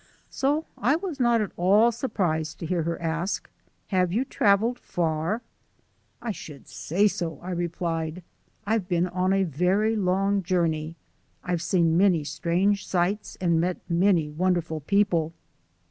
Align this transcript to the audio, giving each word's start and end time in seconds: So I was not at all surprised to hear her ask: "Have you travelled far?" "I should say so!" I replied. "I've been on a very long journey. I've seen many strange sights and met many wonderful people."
So 0.31 0.65
I 0.79 0.95
was 0.95 1.19
not 1.19 1.41
at 1.41 1.51
all 1.57 1.91
surprised 1.91 2.57
to 2.57 2.65
hear 2.65 2.81
her 2.81 2.99
ask: 2.99 3.47
"Have 3.89 4.11
you 4.11 4.25
travelled 4.25 4.79
far?" 4.79 5.43
"I 6.23 6.31
should 6.31 6.67
say 6.67 7.07
so!" 7.07 7.39
I 7.39 7.51
replied. 7.51 8.23
"I've 8.65 8.87
been 8.87 9.05
on 9.05 9.31
a 9.31 9.43
very 9.43 9.95
long 9.95 10.41
journey. 10.41 10.95
I've 11.43 11.61
seen 11.61 11.97
many 11.99 12.23
strange 12.23 12.87
sights 12.87 13.37
and 13.39 13.61
met 13.61 13.77
many 13.87 14.27
wonderful 14.27 14.79
people." 14.79 15.33